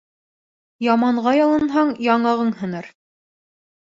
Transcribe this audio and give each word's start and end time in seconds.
Яманға 0.85 1.33
ялынһаң, 1.39 1.91
яңағын 2.05 2.49
һыныр. 2.63 2.89